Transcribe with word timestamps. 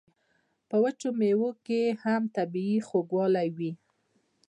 په 0.69 0.75
وچو 0.83 1.09
میوو 1.19 1.49
کې 1.65 1.81
هم 2.03 2.21
طبیعي 2.37 2.77
خوږوالی 2.87 3.47
وي. 3.57 3.71